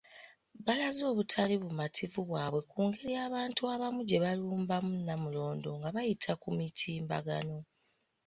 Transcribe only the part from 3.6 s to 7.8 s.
abamu gyebalumbamu Namulondo nga bayita ku mitimbagano.